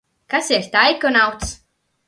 Kas 0.33 0.49
ir 0.55 0.65
taikonauts? 0.77 1.55